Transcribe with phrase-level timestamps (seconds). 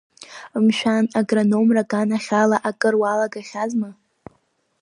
[0.65, 3.89] Мшәан, агрономра аганахьала акыр уалгахьазма?